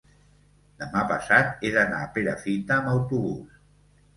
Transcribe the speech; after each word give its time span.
demà 0.83 1.03
passat 1.11 1.61
he 1.67 1.71
d'anar 1.75 1.99
a 2.07 2.09
Perafita 2.17 2.81
amb 2.81 2.93
autobús. 2.95 3.61